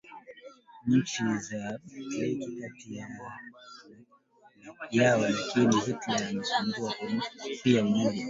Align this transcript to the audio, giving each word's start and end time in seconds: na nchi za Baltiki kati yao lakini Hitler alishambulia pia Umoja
na 0.87 0.97
nchi 0.97 1.23
za 1.37 1.79
Baltiki 1.85 2.61
kati 2.61 2.97
yao 4.91 5.21
lakini 5.21 5.79
Hitler 5.81 6.23
alishambulia 6.27 7.23
pia 7.63 7.85
Umoja 7.85 8.19